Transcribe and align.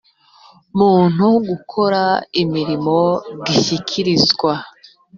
muntumu 0.77 1.31
gukora 1.49 2.03
imirimo 2.41 2.97
gishyikirizwa 3.45 4.53